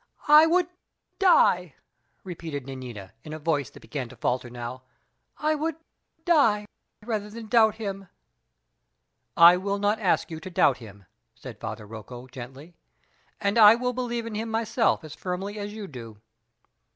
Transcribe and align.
"I 0.27 0.47
would 0.47 0.67
die," 1.19 1.75
repeated 2.23 2.65
Nanina, 2.65 3.11
in 3.23 3.33
a 3.33 3.37
voice 3.37 3.69
that 3.69 3.81
began 3.81 4.09
to 4.09 4.15
falter 4.15 4.49
now. 4.49 4.81
"I 5.37 5.53
would 5.53 5.75
die 6.25 6.65
rather 7.05 7.29
than 7.29 7.45
doubt 7.45 7.75
him." 7.75 8.07
"I 9.37 9.57
will 9.57 9.77
not 9.77 9.99
ask 9.99 10.31
you 10.31 10.39
to 10.39 10.49
doubt 10.49 10.77
him," 10.79 11.05
said 11.35 11.59
Father 11.59 11.85
Rocco, 11.85 12.25
gently; 12.29 12.73
"and 13.39 13.59
I 13.59 13.75
will 13.75 13.93
believe 13.93 14.25
in 14.25 14.33
him 14.33 14.49
myself 14.49 15.03
as 15.03 15.13
firmly 15.13 15.59
as 15.59 15.71
you 15.71 15.85
do. 15.85 16.17